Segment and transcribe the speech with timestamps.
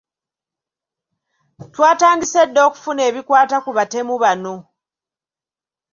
[1.73, 4.55] Twatandise dda okufuna ebikwata ku batemu bano.